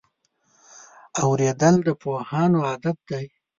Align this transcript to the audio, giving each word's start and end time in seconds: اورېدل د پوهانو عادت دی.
اورېدل 1.21 1.75
د 1.85 1.87
پوهانو 2.01 2.57
عادت 2.67 2.97
دی. 3.09 3.25